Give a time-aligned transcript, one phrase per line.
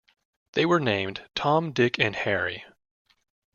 [0.53, 2.65] They were named Tom, Dick and Harry.